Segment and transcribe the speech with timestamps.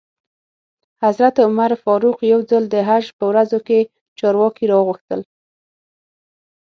[1.03, 3.79] حضرت عمر فاروق یو ځل د حج په ورځو کې
[4.19, 5.21] چارواکي را وغوښتل.